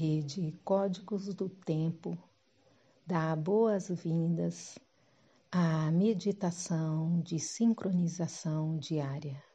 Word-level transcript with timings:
rede 0.00 0.58
Códigos 0.64 1.34
do 1.34 1.46
Tempo 1.46 2.16
dá 3.06 3.36
boas-vindas 3.36 4.78
à 5.52 5.90
meditação 5.90 7.20
de 7.20 7.38
sincronização 7.38 8.78
diária. 8.78 9.49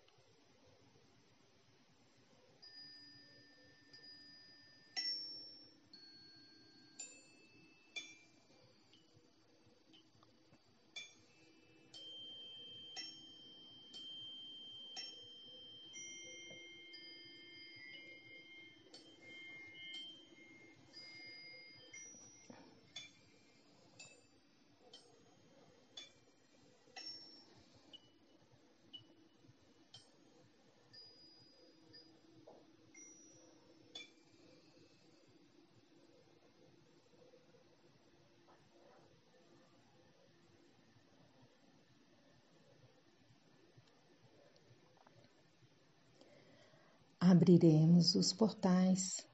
Abriremos 47.36 48.16
os 48.16 48.32
portais 48.32 49.28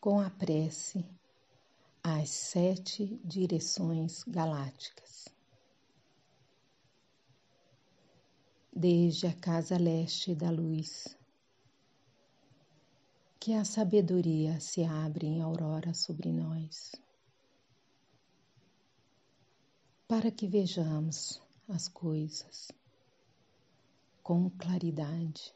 com 0.00 0.18
a 0.18 0.30
prece 0.30 1.04
às 2.02 2.30
sete 2.30 3.20
direções 3.22 4.24
galácticas. 4.24 5.28
Desde 8.74 9.26
a 9.26 9.34
casa 9.34 9.76
leste 9.76 10.34
da 10.34 10.50
luz, 10.50 11.14
que 13.38 13.52
a 13.52 13.66
sabedoria 13.66 14.58
se 14.58 14.82
abre 14.82 15.26
em 15.26 15.42
aurora 15.42 15.92
sobre 15.92 16.32
nós, 16.32 16.92
para 20.08 20.30
que 20.30 20.48
vejamos 20.48 21.38
as 21.68 21.86
coisas 21.86 22.72
com 24.22 24.48
claridade 24.48 25.55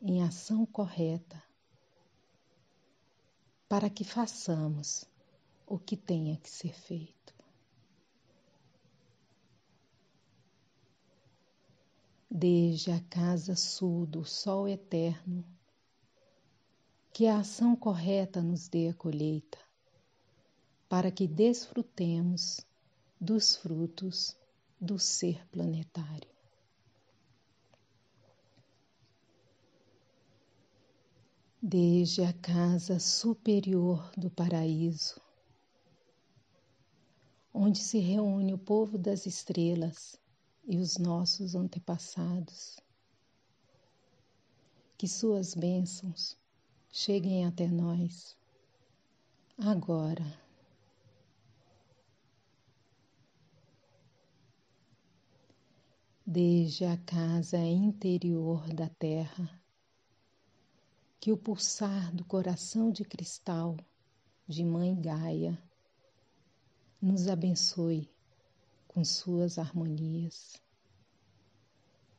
em 0.00 0.22
ação 0.22 0.66
correta 0.66 1.42
para 3.68 3.90
que 3.90 4.04
façamos 4.04 5.04
o 5.66 5.78
que 5.78 5.96
tenha 5.96 6.36
que 6.36 6.48
ser 6.48 6.72
feito. 6.72 7.34
Desde 12.30 12.92
a 12.92 13.00
casa 13.00 13.56
sul 13.56 14.06
do 14.06 14.24
sol 14.24 14.68
eterno, 14.68 15.44
que 17.12 17.26
a 17.26 17.38
ação 17.38 17.74
correta 17.74 18.42
nos 18.42 18.68
dê 18.68 18.88
a 18.88 18.94
colheita, 18.94 19.58
para 20.88 21.10
que 21.10 21.26
desfrutemos 21.26 22.60
dos 23.18 23.56
frutos 23.56 24.36
do 24.80 24.98
ser 24.98 25.44
planetário. 25.48 26.35
Desde 31.68 32.22
a 32.22 32.32
casa 32.32 33.00
superior 33.00 34.12
do 34.16 34.30
paraíso, 34.30 35.20
onde 37.52 37.80
se 37.80 37.98
reúne 37.98 38.54
o 38.54 38.58
povo 38.58 38.96
das 38.96 39.26
estrelas 39.26 40.16
e 40.64 40.78
os 40.78 40.96
nossos 40.96 41.56
antepassados. 41.56 42.78
Que 44.96 45.08
suas 45.08 45.56
bênçãos 45.56 46.38
cheguem 46.92 47.44
até 47.44 47.66
nós 47.66 48.36
agora. 49.58 50.40
Desde 56.24 56.84
a 56.84 56.96
casa 56.98 57.58
interior 57.58 58.72
da 58.72 58.88
terra, 58.88 59.65
que 61.26 61.32
o 61.32 61.36
pulsar 61.36 62.14
do 62.14 62.24
coração 62.24 62.92
de 62.92 63.04
cristal 63.04 63.76
de 64.46 64.62
Mãe 64.64 64.94
Gaia 64.94 65.60
nos 67.02 67.26
abençoe 67.26 68.08
com 68.86 69.04
suas 69.04 69.58
harmonias, 69.58 70.62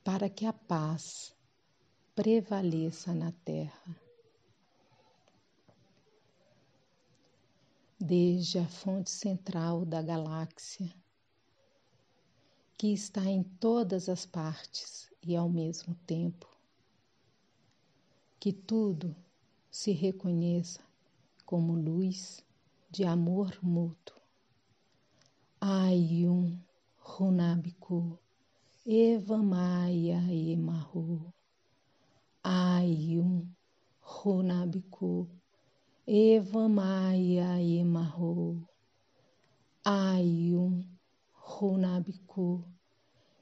para 0.04 0.30
que 0.30 0.46
a 0.46 0.52
paz 0.52 1.34
prevaleça 2.14 3.14
na 3.14 3.32
terra. 3.46 3.96
Desde 7.98 8.60
a 8.60 8.68
fonte 8.68 9.10
central 9.10 9.86
da 9.86 10.02
galáxia, 10.02 10.94
que 12.78 12.92
está 12.92 13.24
em 13.24 13.42
todas 13.42 14.10
as 14.10 14.26
partes 14.26 15.10
e 15.24 15.34
ao 15.34 15.48
mesmo 15.48 15.96
tempo, 16.06 16.57
que 18.40 18.54
tudo 18.54 19.16
se 19.70 19.92
reconheça 19.94 20.82
como 21.46 21.76
luz 21.76 22.44
de 22.90 23.04
amor 23.06 23.58
mútuo. 23.62 24.16
Ayum 25.60 26.60
Runabiku 27.00 28.20
Eva 28.86 29.38
Maia 29.42 30.22
Emahu 30.30 31.34
Ayum 32.44 33.48
Runabiku 34.02 35.28
Eva 36.06 36.70
Maia 36.70 37.60
Emahu 37.60 38.62
Ayum 39.84 40.86
Runabiku 41.36 42.64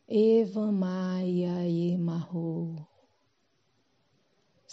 Eva 0.07 0.71
Maia 0.71 1.67
Emahu 1.67 2.94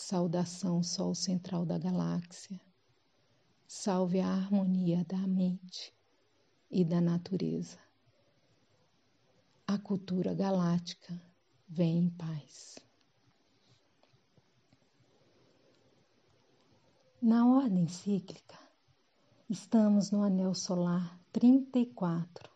Saudação, 0.03 0.83
Sol 0.83 1.15
central 1.15 1.65
da 1.65 1.79
galáxia. 1.79 2.61
Salve 3.69 4.19
a 4.19 4.27
harmonia 4.27 5.05
da 5.05 5.17
mente 5.29 5.95
e 6.69 6.85
da 6.85 7.01
natureza. 7.01 7.79
A 9.65 9.79
cultura 9.79 10.35
galáctica 10.35 11.23
vem 11.69 11.99
em 11.99 12.11
paz. 12.11 12.81
Na 17.23 17.47
ordem 17.47 17.87
cíclica, 17.87 18.59
estamos 19.49 20.11
no 20.11 20.25
anel 20.25 20.53
solar 20.53 21.17
34 21.31 22.51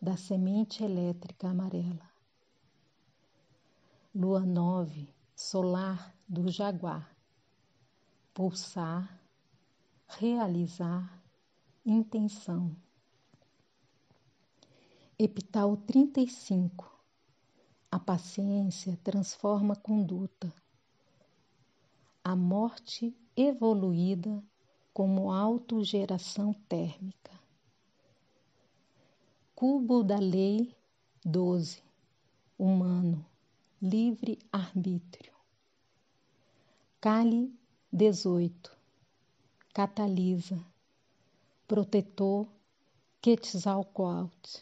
da 0.00 0.16
semente 0.16 0.82
elétrica 0.82 1.50
amarela. 1.50 2.10
Lua 4.14 4.40
9 4.40 5.19
solar 5.40 6.14
do 6.28 6.50
jaguar, 6.50 7.16
pulsar, 8.34 9.18
realizar, 10.06 11.18
intenção. 11.84 12.76
Epital 15.18 15.78
35. 15.78 16.94
A 17.90 17.98
paciência 17.98 18.98
transforma 19.02 19.74
conduta. 19.74 20.52
A 22.22 22.36
morte 22.36 23.16
evoluída 23.34 24.44
como 24.92 25.32
autogeração 25.32 26.52
térmica. 26.68 27.32
Cubo 29.54 30.04
da 30.04 30.18
Lei 30.18 30.76
12. 31.24 31.82
Humano 32.58 33.24
livre-arbítrio. 33.80 35.29
Cali 37.02 37.50
18. 37.90 38.70
Catalisa. 39.72 40.62
Protetor 41.66 42.46
Quetzalcoatl. 43.22 44.58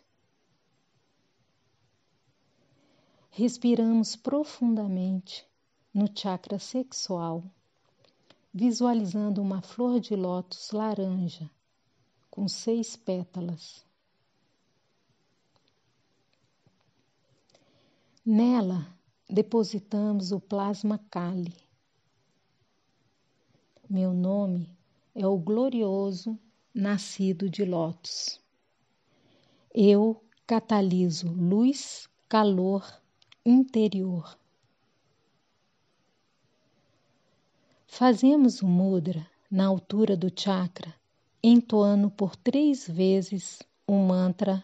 Respiramos 3.32 4.14
profundamente 4.14 5.44
no 5.92 6.06
chakra 6.06 6.60
sexual, 6.60 7.42
visualizando 8.54 9.42
uma 9.42 9.60
flor 9.60 9.98
de 9.98 10.14
lótus 10.14 10.70
laranja 10.70 11.50
com 12.30 12.46
seis 12.46 12.94
pétalas. 12.94 13.84
Nela 18.24 18.86
depositamos 19.28 20.30
o 20.30 20.38
plasma 20.38 20.98
Kali. 21.10 21.67
Meu 23.90 24.12
nome 24.12 24.68
é 25.14 25.26
o 25.26 25.38
glorioso 25.38 26.38
nascido 26.74 27.48
de 27.48 27.64
Lótus. 27.64 28.38
Eu 29.74 30.22
cataliso 30.46 31.32
luz, 31.32 32.06
calor 32.28 32.84
interior. 33.46 34.38
Fazemos 37.86 38.60
o 38.60 38.66
mudra 38.66 39.26
na 39.50 39.64
altura 39.64 40.14
do 40.14 40.30
chakra, 40.38 40.94
entoando 41.42 42.10
por 42.10 42.36
três 42.36 42.86
vezes 42.86 43.62
o 43.86 43.94
mantra 43.94 44.62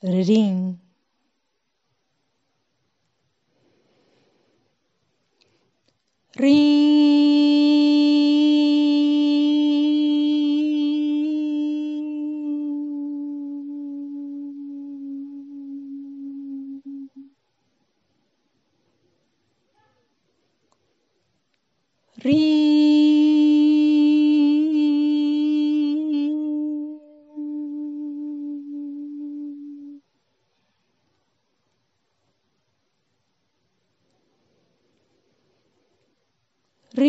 Rim. 0.00 0.78
Rim. 6.36 6.83
Na 36.96 37.02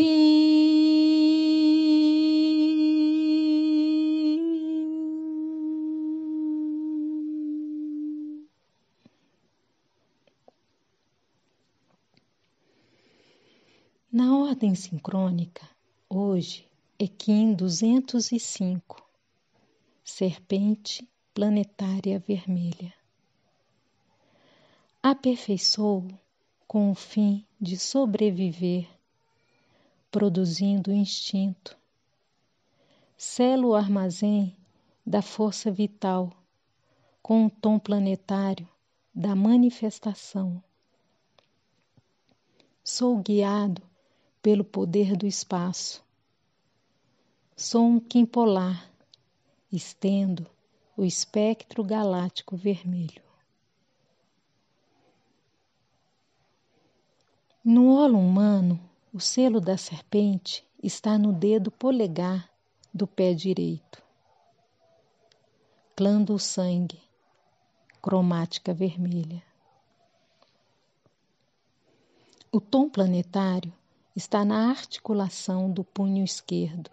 ordem 14.35 14.73
sincrônica, 14.73 15.69
hoje 16.09 16.67
é 16.97 17.07
Kim 17.07 17.53
205, 17.53 19.07
Serpente 20.03 21.07
Planetária 21.31 22.17
Vermelha. 22.17 22.91
Aperfeiçoou 25.03 26.07
com 26.67 26.89
o 26.89 26.95
fim 26.95 27.45
de 27.61 27.77
sobreviver, 27.77 28.94
produzindo 30.15 30.93
instinto. 30.93 31.77
Selo 33.17 33.71
o 33.71 33.75
armazém 33.75 34.55
da 35.05 35.21
força 35.21 35.69
vital 35.69 36.31
com 37.21 37.47
o 37.47 37.49
tom 37.49 37.77
planetário 37.77 38.65
da 39.13 39.35
manifestação. 39.35 40.63
Sou 42.81 43.17
guiado 43.17 43.81
pelo 44.41 44.63
poder 44.63 45.17
do 45.17 45.27
espaço. 45.27 46.01
Sou 47.57 47.85
um 47.85 47.99
Kim 47.99 48.25
polar, 48.25 48.89
estendo 49.69 50.49
o 50.95 51.03
espectro 51.03 51.83
galáctico 51.83 52.55
vermelho. 52.55 53.21
No 57.61 57.93
olo 57.93 58.17
humano, 58.17 58.79
o 59.15 59.19
selo 59.21 59.61
da 59.61 59.77
serpente 59.77 60.67
está 60.83 61.17
no 61.17 61.31
dedo 61.31 61.71
polegar 61.71 62.51
do 62.93 63.07
pé 63.07 63.33
direito. 63.33 64.03
Clã 65.95 66.21
do 66.21 66.37
sangue, 66.37 67.01
cromática 68.01 68.73
vermelha. 68.73 69.41
O 72.51 72.59
tom 72.59 72.89
planetário 72.89 73.71
está 74.13 74.43
na 74.43 74.69
articulação 74.69 75.71
do 75.71 75.81
punho 75.81 76.21
esquerdo. 76.21 76.91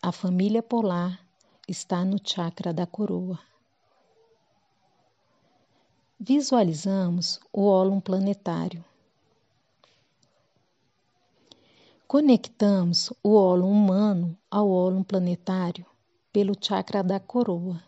A 0.00 0.12
família 0.12 0.62
polar 0.62 1.26
está 1.66 2.04
no 2.04 2.18
chakra 2.22 2.72
da 2.72 2.86
coroa. 2.86 3.40
Visualizamos 6.20 7.40
o 7.52 7.66
ólon 7.66 7.98
planetário. 7.98 8.84
Conectamos 12.12 13.10
o 13.22 13.36
ólon 13.36 13.72
humano 13.72 14.38
ao 14.50 14.68
ólon 14.68 15.02
planetário 15.02 15.86
pelo 16.30 16.52
chakra 16.54 17.02
da 17.02 17.18
coroa. 17.18 17.82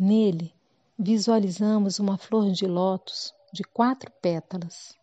Nele, 0.00 0.54
visualizamos 0.98 1.98
uma 1.98 2.16
flor 2.16 2.50
de 2.50 2.66
lótus 2.66 3.34
de 3.52 3.62
quatro 3.62 4.10
pétalas 4.22 4.98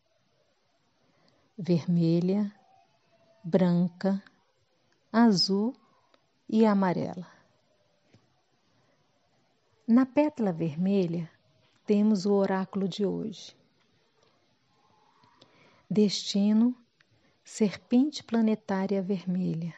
vermelha, 1.56 2.52
branca, 3.44 4.20
azul 5.14 5.76
e 6.50 6.66
amarela. 6.66 7.28
Na 9.88 10.08
pétala 10.08 10.52
vermelha 10.52 11.30
temos 11.86 12.26
o 12.26 12.34
oráculo 12.34 12.88
de 12.88 13.06
hoje. 13.06 13.56
Destino 15.88 16.76
Serpente 17.52 18.24
Planetária 18.24 19.02
Vermelha, 19.02 19.74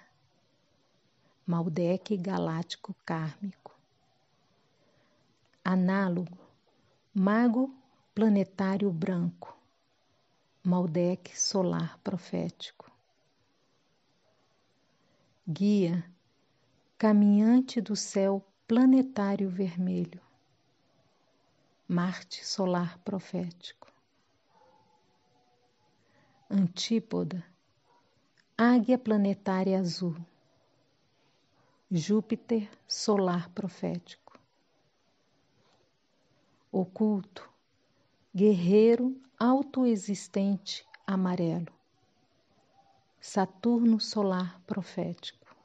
Maldek 1.48 2.18
Galáctico 2.18 2.94
Kármico. 3.06 3.74
Análogo 5.64 6.38
Mago 7.14 7.74
Planetário 8.14 8.92
Branco 8.92 9.58
Maldec 10.62 11.32
solar 11.36 11.98
profético. 12.04 12.92
Guia, 15.48 16.06
caminhante 17.00 17.80
do 17.80 17.96
céu 17.96 18.46
planetário 18.68 19.50
vermelho. 19.50 20.22
Marte 21.88 22.46
solar 22.46 23.00
profético. 23.00 23.88
Antípoda, 26.50 27.44
águia 28.64 28.96
planetária 28.96 29.80
azul. 29.80 30.16
Júpiter 31.90 32.70
solar 32.88 33.50
profético. 33.50 34.40
Oculto, 36.72 37.50
guerreiro 38.32 39.20
autoexistente 39.40 40.86
amarelo. 41.08 41.74
Saturno 43.20 44.00
solar 44.00 44.62
profético. 44.68 45.56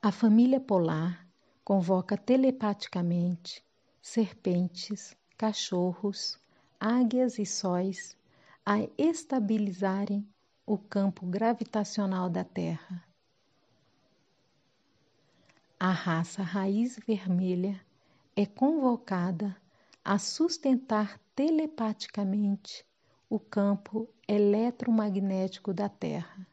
A 0.00 0.12
família 0.12 0.60
polar 0.60 1.26
convoca 1.64 2.16
telepaticamente 2.16 3.64
serpentes, 4.00 5.16
cachorros, 5.36 6.38
águias 6.78 7.40
e 7.40 7.44
sóis 7.44 8.16
a 8.70 8.86
estabilizarem 8.98 10.28
o 10.66 10.76
campo 10.76 11.24
gravitacional 11.24 12.28
da 12.28 12.44
Terra. 12.44 13.02
A 15.80 15.90
raça 15.90 16.42
raiz 16.42 17.00
vermelha 17.06 17.80
é 18.36 18.44
convocada 18.44 19.56
a 20.04 20.18
sustentar 20.18 21.18
telepaticamente 21.34 22.84
o 23.30 23.40
campo 23.40 24.06
eletromagnético 24.28 25.72
da 25.72 25.88
Terra. 25.88 26.46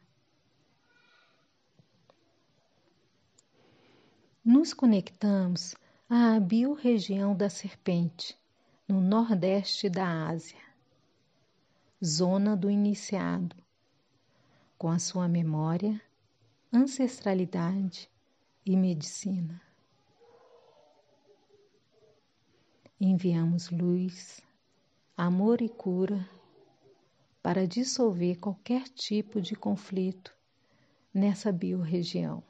Nos 4.42 4.72
conectamos 4.72 5.74
à 6.08 6.40
biorregião 6.40 7.36
da 7.36 7.50
serpente, 7.50 8.34
no 8.88 9.02
nordeste 9.02 9.90
da 9.90 10.28
Ásia, 10.28 10.65
zona 12.04 12.54
do 12.54 12.70
iniciado, 12.70 13.56
com 14.76 14.88
a 14.88 14.98
sua 14.98 15.26
memória, 15.26 16.00
ancestralidade 16.70 18.10
e 18.66 18.76
medicina. 18.76 19.62
Enviamos 23.00 23.70
luz, 23.70 24.42
amor 25.16 25.62
e 25.62 25.70
cura 25.70 26.28
para 27.42 27.66
dissolver 27.66 28.38
qualquer 28.40 28.88
tipo 28.88 29.40
de 29.40 29.54
conflito 29.54 30.36
nessa 31.14 31.50
biorregião. 31.50 32.44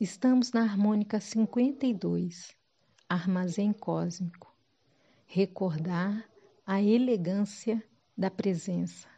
Estamos 0.00 0.50
na 0.52 0.62
harmônica 0.62 1.20
52, 1.20 2.56
armazém 3.06 3.72
cósmico. 3.72 4.53
Recordar 5.26 6.28
a 6.66 6.80
elegância 6.80 7.82
da 8.16 8.30
presença. 8.30 9.08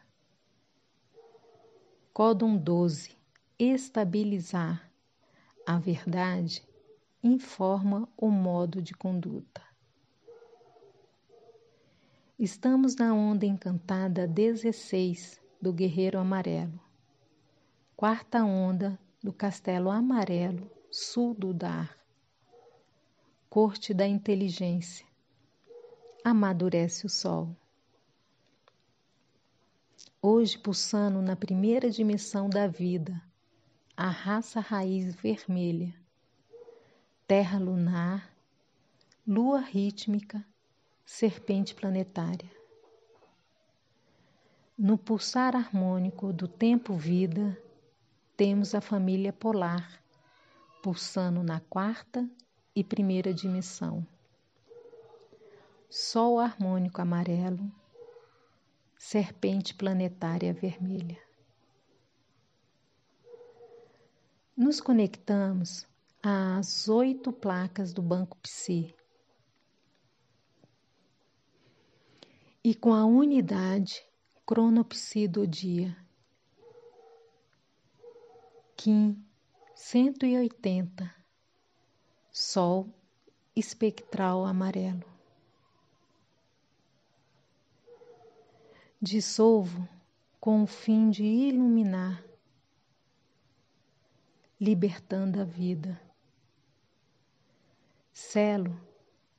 Códon 2.13 2.57
12, 2.57 3.15
estabilizar. 3.59 4.91
A 5.65 5.77
verdade 5.77 6.67
informa 7.23 8.07
o 8.17 8.29
modo 8.29 8.81
de 8.81 8.93
conduta. 8.93 9.61
Estamos 12.39 12.95
na 12.95 13.13
onda 13.15 13.47
encantada 13.47 14.27
16 14.27 15.41
do 15.59 15.73
Guerreiro 15.73 16.19
Amarelo, 16.19 16.79
quarta 17.95 18.43
onda 18.43 18.99
do 19.23 19.33
Castelo 19.33 19.89
Amarelo 19.89 20.69
sul 20.91 21.33
do 21.33 21.51
Dar, 21.51 21.97
corte 23.49 23.91
da 23.91 24.07
inteligência, 24.07 25.06
amadurece 26.29 27.05
o 27.05 27.09
sol. 27.09 27.55
Hoje 30.21 30.57
pulsando 30.57 31.21
na 31.21 31.37
primeira 31.37 31.89
dimensão 31.89 32.49
da 32.49 32.67
vida, 32.67 33.21
a 33.95 34.09
raça 34.09 34.59
raiz 34.59 35.15
vermelha, 35.15 35.95
terra 37.25 37.57
lunar, 37.57 38.29
lua 39.25 39.61
rítmica, 39.61 40.45
serpente 41.05 41.73
planetária. 41.73 42.51
No 44.77 44.97
pulsar 44.97 45.55
harmônico 45.55 46.33
do 46.33 46.47
tempo-vida, 46.47 47.57
temos 48.35 48.75
a 48.75 48.81
família 48.81 49.31
polar 49.31 50.03
pulsando 50.83 51.41
na 51.41 51.61
quarta 51.61 52.29
e 52.75 52.83
primeira 52.83 53.33
dimensão. 53.33 54.05
Sol 55.89 56.37
harmônico 56.37 57.01
amarelo, 57.01 57.71
serpente 58.97 59.73
planetária 59.73 60.53
vermelha. 60.53 61.17
Nos 64.55 64.81
conectamos 64.81 65.87
às 66.21 66.89
oito 66.89 67.31
placas 67.31 67.93
do 67.93 68.01
Banco 68.01 68.37
Psi. 68.39 68.93
E 72.61 72.75
com 72.75 72.93
a 72.93 73.05
unidade 73.05 74.05
cronopsi 74.45 75.25
do 75.25 75.47
dia. 75.47 75.95
Kim 78.75 79.25
180 79.73 81.15
Sol 82.29 82.93
espectral 83.55 84.45
amarelo. 84.45 85.16
Dissolvo 88.99 89.87
com 90.39 90.63
o 90.63 90.65
fim 90.65 91.11
de 91.11 91.23
iluminar, 91.23 92.25
libertando 94.59 95.39
a 95.39 95.43
vida. 95.43 96.01
Selo 98.11 98.75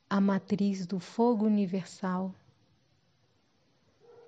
a 0.09 0.21
matriz 0.21 0.87
do 0.87 1.01
fogo 1.01 1.45
universal 1.45 2.33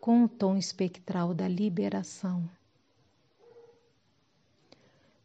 com 0.00 0.24
o 0.24 0.28
tom 0.28 0.56
espectral 0.56 1.32
da 1.32 1.46
liberação. 1.46 2.50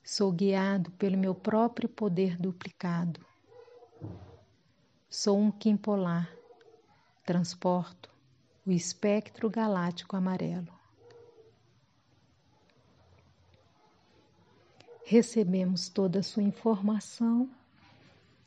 Sou 0.04 0.32
guiado 0.32 0.92
pelo 0.92 1.18
meu 1.18 1.34
próprio 1.34 1.90
poder 1.90 2.38
duplicado. 2.38 3.26
Sou 5.10 5.40
um 5.40 5.50
Kim 5.50 5.76
polar. 5.76 6.30
Transporto 7.26 8.15
o 8.66 8.72
espectro 8.72 9.50
galáctico 9.50 10.16
amarelo. 10.16 10.74
Recebemos 15.06 15.88
toda 15.88 16.20
a 16.20 16.24
sua 16.24 16.42
informação 16.42 17.48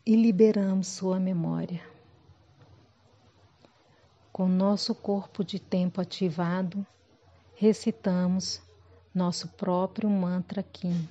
e 0.04 0.16
liberamos 0.16 0.88
sua 0.88 1.20
memória. 1.20 1.80
Com 4.32 4.48
nosso 4.48 4.92
corpo 4.94 5.44
de 5.44 5.60
tempo 5.60 6.00
ativado, 6.00 6.84
recitamos 7.54 8.60
nosso 9.14 9.48
próprio 9.48 10.10
mantra 10.10 10.62
Kim. 10.62 11.08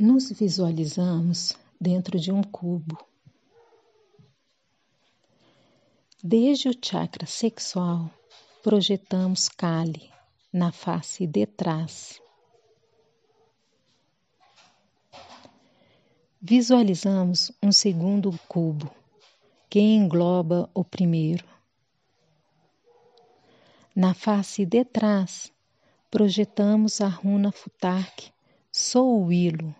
Nos 0.00 0.32
visualizamos 0.32 1.58
dentro 1.78 2.18
de 2.18 2.32
um 2.32 2.42
cubo. 2.42 3.06
Desde 6.24 6.70
o 6.70 6.74
chakra 6.74 7.26
sexual, 7.26 8.10
projetamos 8.62 9.46
Kali 9.50 10.10
na 10.50 10.72
face 10.72 11.26
de 11.26 11.44
trás. 11.44 12.18
Visualizamos 16.40 17.52
um 17.62 17.70
segundo 17.70 18.32
cubo 18.48 18.90
que 19.68 19.80
engloba 19.80 20.70
o 20.72 20.82
primeiro. 20.82 21.44
Na 23.94 24.14
face 24.14 24.64
de 24.64 24.82
trás, 24.82 25.52
projetamos 26.10 27.02
a 27.02 27.08
runa 27.08 27.52
Futark 27.52 28.32
Souilo 28.72 29.74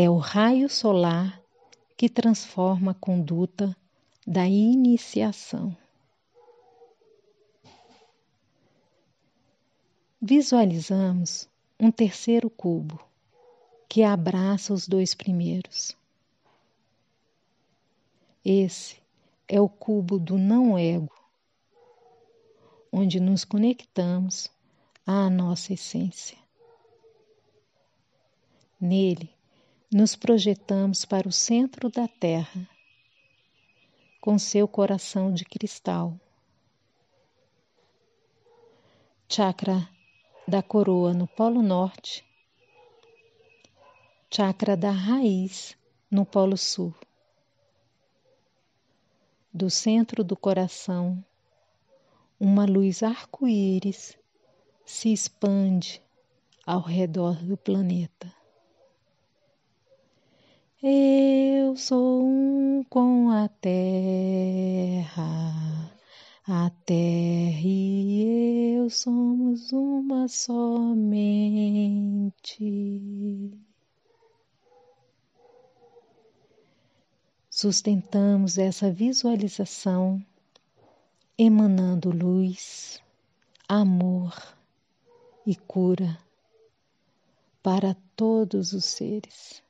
É 0.00 0.08
o 0.08 0.16
raio 0.16 0.68
solar 0.68 1.42
que 1.96 2.08
transforma 2.08 2.92
a 2.92 2.94
conduta 2.94 3.76
da 4.24 4.46
iniciação. 4.46 5.76
Visualizamos 10.22 11.48
um 11.80 11.90
terceiro 11.90 12.48
cubo 12.48 13.04
que 13.88 14.04
abraça 14.04 14.72
os 14.72 14.86
dois 14.86 15.16
primeiros. 15.16 15.96
Esse 18.44 19.02
é 19.48 19.60
o 19.60 19.68
cubo 19.68 20.16
do 20.16 20.38
não-ego, 20.38 21.12
onde 22.92 23.18
nos 23.18 23.44
conectamos 23.44 24.48
à 25.04 25.28
nossa 25.28 25.72
essência. 25.72 26.38
Nele, 28.80 29.36
nos 29.90 30.14
projetamos 30.14 31.06
para 31.06 31.26
o 31.26 31.32
centro 31.32 31.88
da 31.88 32.06
Terra, 32.06 32.68
com 34.20 34.38
seu 34.38 34.68
coração 34.68 35.32
de 35.32 35.46
cristal. 35.46 36.20
Chakra 39.26 39.88
da 40.46 40.62
coroa 40.62 41.14
no 41.14 41.26
Polo 41.26 41.62
Norte, 41.62 42.22
chakra 44.30 44.76
da 44.76 44.90
raiz 44.90 45.74
no 46.10 46.26
Polo 46.26 46.58
Sul. 46.58 46.94
Do 49.52 49.70
centro 49.70 50.22
do 50.22 50.36
coração, 50.36 51.24
uma 52.38 52.66
luz 52.66 53.02
arco-íris 53.02 54.18
se 54.84 55.10
expande 55.14 56.02
ao 56.66 56.82
redor 56.82 57.42
do 57.42 57.56
planeta. 57.56 58.37
Eu 60.80 61.74
sou 61.76 62.22
um 62.22 62.84
com 62.84 63.30
a 63.30 63.48
terra, 63.48 65.20
A 66.46 66.70
terra 66.86 67.60
e 67.64 68.76
eu 68.76 68.88
somos 68.88 69.72
uma 69.72 70.28
somente. 70.28 71.18
Sustentamos 77.50 78.56
essa 78.56 78.88
visualização 78.88 80.24
emanando 81.36 82.10
luz, 82.10 83.02
amor 83.68 84.32
e 85.44 85.56
cura 85.56 86.16
para 87.64 87.96
todos 88.14 88.72
os 88.72 88.84
seres. 88.84 89.66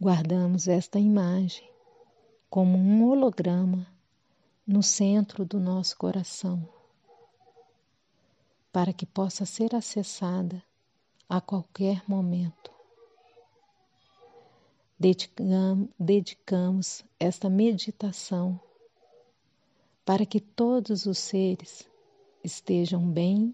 Guardamos 0.00 0.68
esta 0.68 1.00
imagem 1.00 1.68
como 2.48 2.78
um 2.78 3.04
holograma 3.08 3.84
no 4.64 4.80
centro 4.80 5.44
do 5.44 5.58
nosso 5.58 5.96
coração, 5.96 6.68
para 8.72 8.92
que 8.92 9.04
possa 9.04 9.44
ser 9.44 9.74
acessada 9.74 10.62
a 11.28 11.40
qualquer 11.40 12.08
momento. 12.08 12.70
Dedicamos 15.98 17.04
esta 17.18 17.50
meditação 17.50 18.60
para 20.04 20.24
que 20.24 20.40
todos 20.40 21.06
os 21.06 21.18
seres 21.18 21.90
estejam 22.44 23.10
bem 23.10 23.52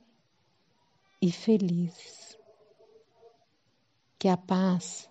e 1.23 1.33
felizes. 1.33 2.39
Que 4.19 4.29
a 4.29 4.37
paz 4.37 5.09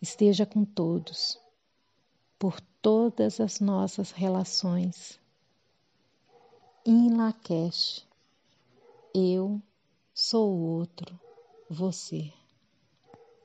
esteja 0.00 0.46
com 0.46 0.64
todos, 0.64 1.38
por 2.38 2.60
todas 2.80 3.40
as 3.40 3.60
nossas 3.60 4.10
relações 4.10 5.20
em 6.84 7.14
Lakesh. 7.14 8.06
Eu 9.14 9.60
sou 10.14 10.52
o 10.52 10.78
outro, 10.78 11.18
você. 11.68 12.32